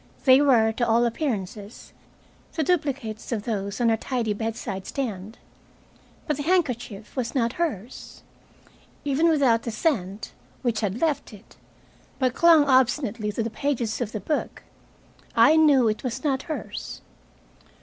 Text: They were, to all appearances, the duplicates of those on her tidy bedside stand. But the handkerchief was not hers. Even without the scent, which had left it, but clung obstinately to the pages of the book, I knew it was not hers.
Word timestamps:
They 0.25 0.41
were, 0.41 0.71
to 0.71 0.87
all 0.87 1.05
appearances, 1.05 1.93
the 2.53 2.63
duplicates 2.63 3.31
of 3.31 3.43
those 3.43 3.79
on 3.79 3.89
her 3.89 3.97
tidy 3.97 4.33
bedside 4.33 4.87
stand. 4.87 5.37
But 6.25 6.37
the 6.37 6.41
handkerchief 6.41 7.15
was 7.15 7.35
not 7.35 7.53
hers. 7.53 8.23
Even 9.05 9.29
without 9.29 9.61
the 9.61 9.69
scent, 9.69 10.31
which 10.63 10.79
had 10.81 11.01
left 11.01 11.33
it, 11.33 11.55
but 12.17 12.33
clung 12.33 12.65
obstinately 12.65 13.31
to 13.33 13.43
the 13.43 13.51
pages 13.51 14.01
of 14.01 14.11
the 14.11 14.19
book, 14.19 14.63
I 15.35 15.55
knew 15.55 15.87
it 15.87 16.03
was 16.03 16.23
not 16.23 16.41
hers. 16.49 17.01